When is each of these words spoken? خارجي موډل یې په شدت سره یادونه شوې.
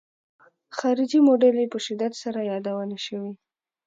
خارجي 0.77 1.19
موډل 1.27 1.55
یې 1.63 1.67
په 1.73 1.79
شدت 1.85 2.13
سره 2.23 2.39
یادونه 2.51 2.97
شوې. 3.05 3.31